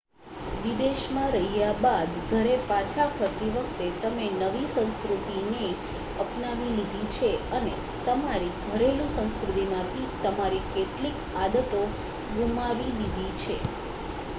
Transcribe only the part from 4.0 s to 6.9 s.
તમે નવી સંસ્કૃતિને અપનાવી